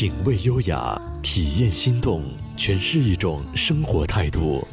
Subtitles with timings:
[0.00, 2.22] 品味优雅，体验心动，
[2.56, 4.66] 诠释一种生活态度。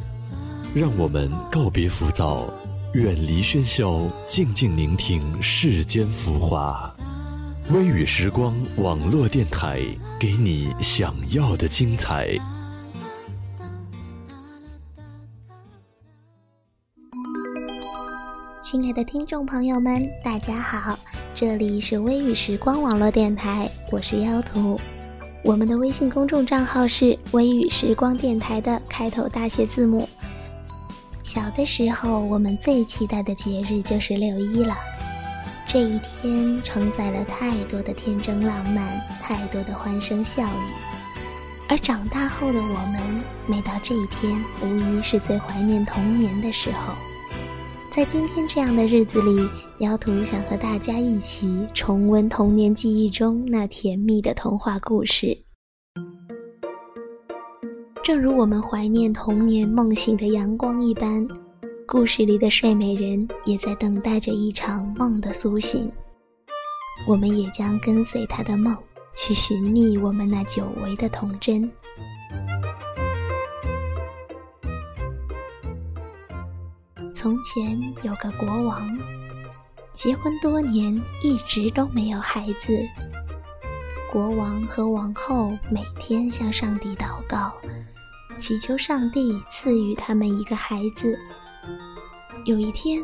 [0.73, 2.49] 让我们告别浮躁，
[2.93, 6.89] 远离喧嚣，静静聆听世间浮华。
[7.71, 9.81] 微雨时光网络电台，
[10.17, 12.29] 给你想要的精彩。
[18.63, 20.97] 亲爱的听众朋友们，大家好，
[21.33, 24.79] 这里是微雨时光网络电台，我是妖图。
[25.43, 30.07] 我们的微信公众账号是“微雨时光电台”的开头大写字母。
[31.23, 34.77] 小的时候，我们最期待的节日就是六一了。
[35.65, 40.73] 这一天承载了太多的天真浪漫，太多的欢声笑语。
[41.69, 43.01] 而长大后的我们，
[43.45, 46.93] 每到这一天，无疑是最怀念童年的时候。
[47.97, 55.35] 在今天这样的日子里，妖图想和大家一起重温童年记忆中那甜蜜的童话故事。
[58.03, 61.27] 正如我们怀念童年梦醒的阳光一般，
[61.87, 65.91] 故事里的睡美人也在等待着一场梦的苏醒。
[67.07, 68.77] 我们也将跟随她的梦，
[69.15, 71.67] 去寻觅我们那久违的童真。
[77.19, 78.95] 从前有个国王，
[79.91, 82.77] 结婚多年，一直都没有孩子。
[84.11, 87.51] 国王和王后每天向上帝祷告，
[88.37, 91.17] 祈求上帝赐予他们一个孩子。
[92.45, 93.03] 有一天，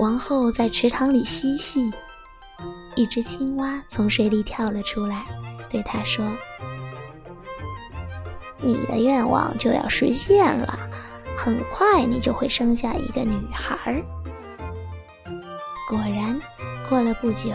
[0.00, 1.92] 王后在池塘里嬉戏，
[2.96, 5.24] 一只青蛙从水里跳了出来，
[5.70, 6.26] 对她说
[8.60, 10.76] ：“你的愿望就要实现了。”
[11.36, 14.02] 很快你就会生下一个女孩。
[15.88, 16.40] 果然，
[16.88, 17.50] 过了不久，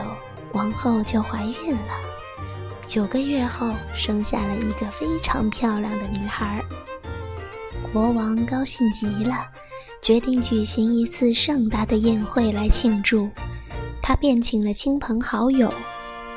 [0.53, 1.93] 王后就怀孕了。
[2.85, 6.63] 九个月后，生下了一个非常漂亮的女孩。
[7.91, 9.47] 国王高兴极了，
[10.01, 13.29] 决定举行一次盛大的宴会来庆祝。
[14.01, 15.73] 他便请了亲朋好友，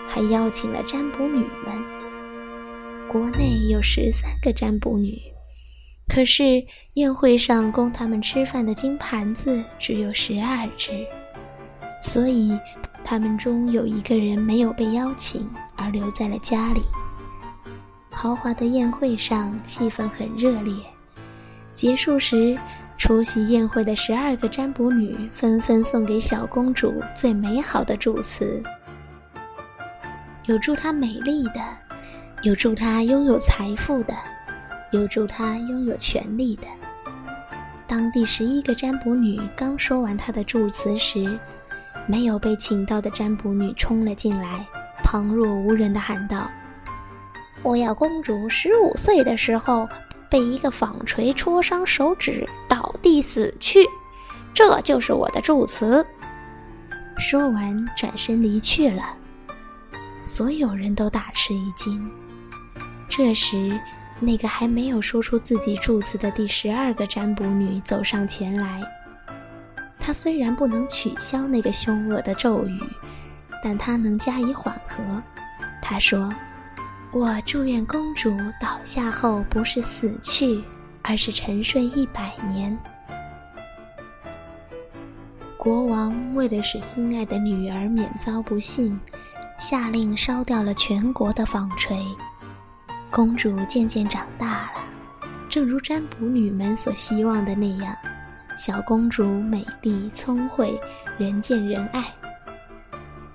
[0.09, 1.75] 还邀请了占卜女们。
[3.09, 5.34] 国内有十三个占卜女。
[6.09, 11.05] 可是宴会上供他们吃饭的金盘子只有十二只，
[12.01, 12.57] 所以
[13.03, 16.83] 他们中有一个人没有被邀请，而留在了家里。
[18.11, 20.73] 豪华的宴会上气氛很热烈，
[21.75, 22.57] 结束时，
[22.97, 28.63] 出席宴会的十二个占卜女纷纷送给小公主最美好的祝词，
[30.47, 31.61] 有祝她美丽的，
[32.43, 34.15] 有祝她拥有财富的。
[34.95, 36.69] 有助他拥有权力的。
[37.85, 41.37] 当第十一个占卜女刚说完她的祝词时，
[42.07, 44.65] 没有被请到的占卜女冲了进来，
[45.03, 46.49] 旁若无人地喊道
[47.63, 49.89] ：“我要公主十五岁的时候
[50.31, 53.85] 被一个纺锤戳伤手指，倒地死去，
[54.55, 56.07] 这就是我的祝词。”
[57.19, 59.03] 说完，转身离去了。
[60.25, 62.09] 所有人都大吃一惊。
[63.09, 63.77] 这时。
[64.21, 68.81] 那个还没有说出自己祝词的第十二个占卜女走上前来。
[69.99, 72.81] 她虽然不能取消那个凶恶的咒语，
[73.63, 75.23] 但她能加以缓和。
[75.83, 76.33] 她说
[77.13, 80.63] ：“我祝愿公主倒下后不是死去，
[81.03, 82.79] 而是沉睡一百年。”
[85.59, 89.01] 国王为了使心爱的女儿免遭不幸，
[89.57, 91.97] 下令烧掉了全国的纺锤。
[93.15, 97.95] 公主渐渐长大了，正如占卜女们所希望的那样，
[98.57, 100.77] 小公主美丽聪慧，
[101.17, 102.03] 人见人爱。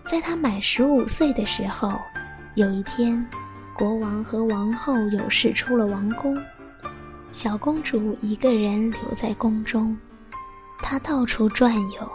[0.05, 1.97] 在她满十五岁的时候，
[2.55, 3.25] 有一天，
[3.73, 6.37] 国王和王后有事出了王宫，
[7.31, 9.97] 小公主一个人留在宫中。
[10.81, 12.11] 她到处转悠，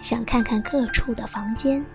[0.00, 1.86] 想看看各处的房间。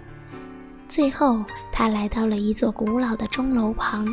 [0.88, 4.08] 最后，她来到了一座古老的钟楼旁。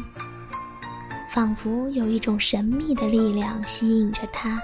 [1.35, 4.63] 仿佛有一种神秘的力量吸引着他，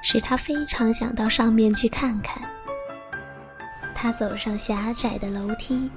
[0.00, 2.40] 使他非常想到上面去看看。
[3.92, 5.90] 他走上狭窄的楼梯，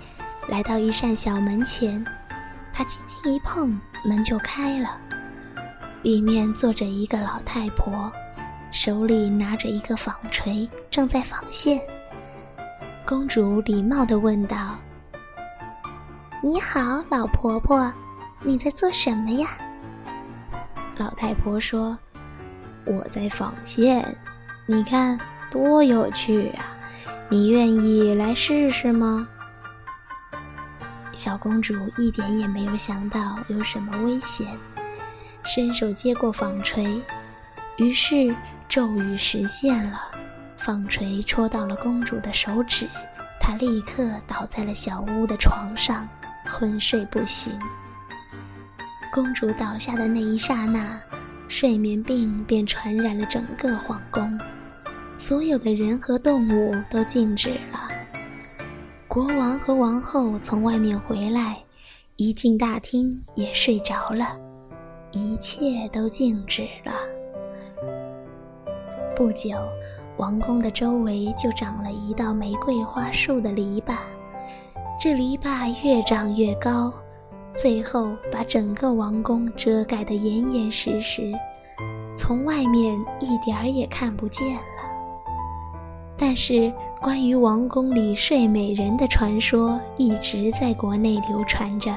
[0.47, 2.03] 来到一扇小门前，
[2.73, 4.97] 他轻轻一碰，门就开了。
[6.01, 8.11] 里面坐着一个老太婆，
[8.71, 11.79] 手里拿着一个纺锤，正在纺线。
[13.05, 14.75] 公主礼貌地问道
[16.41, 16.81] ：“你好，
[17.11, 17.93] 老婆婆，
[18.41, 19.47] 你在做什么呀？”
[20.97, 21.97] 老太婆说
[22.85, 24.15] ：“我在纺线，
[24.67, 25.19] 你看
[25.49, 26.77] 多有趣啊！
[27.29, 29.27] 你愿意来试试吗？”
[31.11, 34.47] 小公主一点也没有想到有什么危险，
[35.43, 37.01] 伸手接过纺锤，
[37.77, 38.35] 于是
[38.69, 39.99] 咒语实现了，
[40.57, 42.87] 纺锤戳到了公主的手指，
[43.39, 46.07] 她立刻倒在了小屋的床上，
[46.45, 47.59] 昏睡不醒。
[49.13, 50.99] 公主倒下的那一刹那，
[51.47, 54.39] 睡眠病便传染了整个皇宫，
[55.19, 57.87] 所有的人和动物都静止了。
[59.07, 61.63] 国王和王后从外面回来，
[62.15, 64.35] 一进大厅也睡着了，
[65.11, 66.91] 一切都静止了。
[69.15, 69.51] 不久，
[70.17, 73.95] 王宫的周围就长了一道玫瑰花树的篱笆，
[74.99, 76.91] 这篱笆越长越高，
[77.55, 81.31] 最后把整个王宫遮盖得严严实实，
[82.15, 84.61] 从外面一点儿也看不见了。
[86.17, 86.71] 但是，
[87.01, 91.95] 关于王宫里睡美人的传说一直在国内流传着。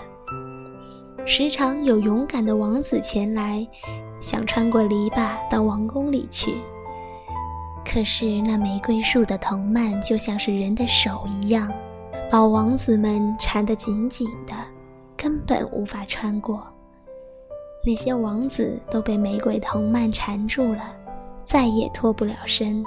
[1.25, 3.67] 时常有勇敢的王子前来，
[4.21, 6.55] 想穿过篱笆到王宫里去。
[7.85, 11.73] 可是那玫瑰树的藤蔓就像是人的手一样，
[12.31, 14.55] 把王子们缠得紧紧的，
[15.27, 16.65] 根本无法穿过。
[17.85, 20.95] 那些王子都被玫瑰藤蔓缠住了，
[21.45, 22.85] 再也脱不了身。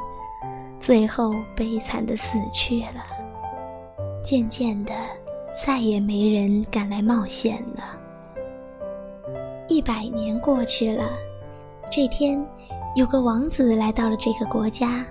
[0.80, 3.06] 最后悲惨的死去了。
[4.24, 4.94] 渐渐的，
[5.54, 8.00] 再也没人敢来冒险了。
[9.68, 11.10] 一百年过去了，
[11.92, 12.42] 这天，
[12.96, 15.06] 有个王子来到了这个国家。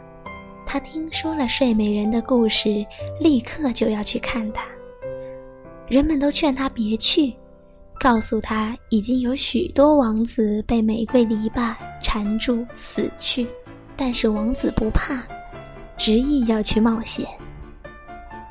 [0.64, 2.86] 他听说了睡美人的故事，
[3.20, 4.62] 立刻就要去看她。
[5.88, 7.34] 人们都劝他别去，
[7.98, 13.46] 告诉他已经有许多王子被玫瑰篱笆缠住死去，
[13.96, 15.22] 但是王子不怕。
[15.96, 17.26] 执意要去冒险。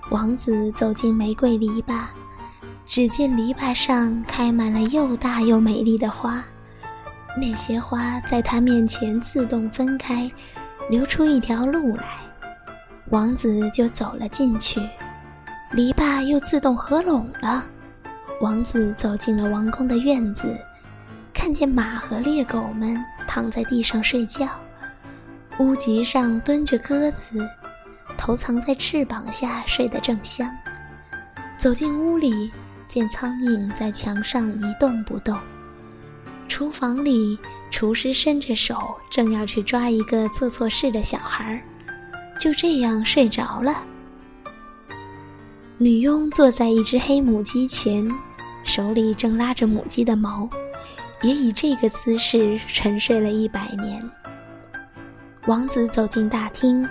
[0.09, 2.05] 王子走进玫瑰篱笆，
[2.85, 6.43] 只见篱笆上开满了又大又美丽的花，
[7.39, 10.29] 那些花在他面前自动分开，
[10.89, 12.03] 留出一条路来。
[13.11, 14.81] 王子就走了进去，
[15.71, 17.65] 篱笆又自动合拢了。
[18.41, 20.55] 王子走进了王宫的院子，
[21.33, 24.47] 看见马和猎狗们躺在地上睡觉。
[25.59, 27.47] 屋脊上蹲着鸽子，
[28.15, 30.49] 头藏在翅膀下，睡得正香。
[31.57, 32.51] 走进屋里，
[32.87, 35.37] 见苍蝇在墙上一动不动。
[36.47, 37.37] 厨房里，
[37.69, 41.61] 厨师伸着手，正要去抓一个做错事的小孩，
[42.39, 43.83] 就这样睡着了。
[45.79, 48.09] 女佣坐在一只黑母鸡前，
[48.63, 50.49] 手里正拉着母鸡的毛，
[51.21, 54.03] 也以这个姿势沉睡了一百年。
[55.45, 56.87] 王子走进大厅，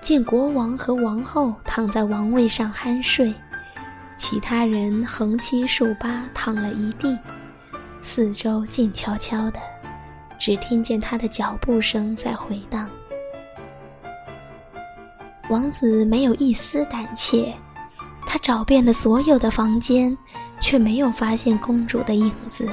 [0.00, 3.32] 见国王和王后躺在王位上酣睡，
[4.16, 7.16] 其他人横七竖八躺了一地，
[8.02, 9.60] 四周静悄悄的，
[10.36, 12.90] 只听见他的脚步声在回荡。
[15.48, 17.54] 王子没有一丝胆怯，
[18.36, 20.14] 他找遍了所有的房间，
[20.60, 22.68] 却没有发现公主的影子。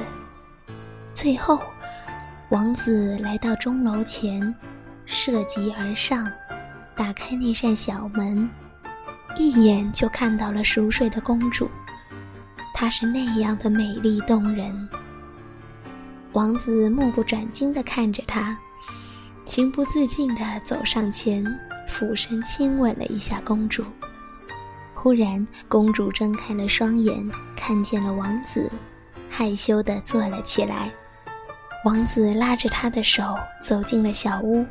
[1.14, 1.58] 最后，
[2.50, 4.54] 王子来到钟楼前。
[5.06, 6.30] 涉级而上，
[6.94, 8.46] 打开那扇小门，
[9.38, 11.66] 一眼就看到了熟睡的公主。
[12.74, 14.86] 她是那样的美丽动人。
[16.34, 18.58] 王子目不转睛地看着她，
[19.46, 21.42] 情不自禁地走上前，
[21.88, 23.82] 俯身亲吻了一下公主。
[25.04, 28.72] 忽然，公主睁开了双眼，看见了王子，
[29.28, 30.90] 害羞地坐了起来。
[31.84, 33.22] 王子拉着她的手
[33.62, 34.64] 走进了小屋。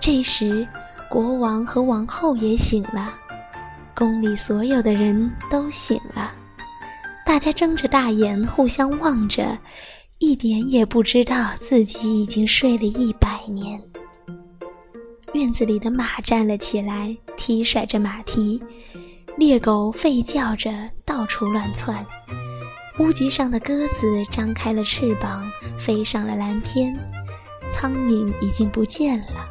[0.00, 0.66] 这时，
[1.08, 3.14] 国王和王后也醒了，
[3.94, 6.32] 宫里所有的人都醒了，
[7.24, 9.56] 大家睁着大眼互相望着，
[10.18, 13.80] 一点也不知道自己已经睡了一百年。
[15.34, 18.60] 院子里的马站了起来，踢甩着马蹄，
[19.36, 20.70] 猎狗吠叫着
[21.04, 22.06] 到处乱窜，
[23.00, 26.96] 屋脊上的鸽子张开了翅膀，飞上了蓝天，
[27.68, 29.44] 苍蝇已经不见了。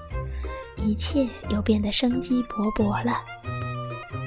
[0.78, 3.22] 一切又变得生机勃勃了。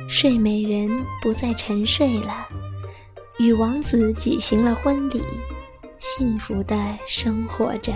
[0.09, 0.91] 睡美人
[1.23, 2.47] 不再沉睡了，
[3.39, 5.23] 与王子举行了婚礼，
[5.97, 7.95] 幸福的生活着。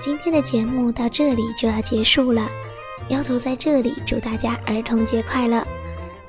[0.00, 2.50] 今天的节目到这里就要结束了。
[3.08, 5.62] 妖头在这里祝大家儿童节快乐！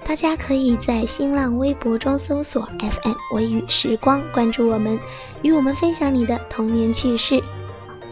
[0.04, 5.00] 大家可以在新浪微博中搜索 FM 微雨时光，关注我们，
[5.42, 7.42] 与我们分享你的童年趣事。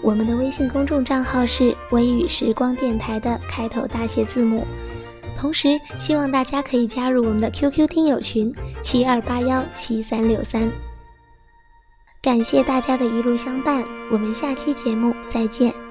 [0.02, 4.66] 我们的微信公众账号是“微雨时光电台”的开头大写字母。
[5.36, 10.72] 同时，希望大家可以加入我们的 QQ 听友群七二八幺七三六三。
[12.22, 15.89] 感谢大家的一路相伴，我们下期节目再见。